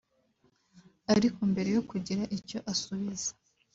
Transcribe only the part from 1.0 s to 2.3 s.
ariko mbere yo kugira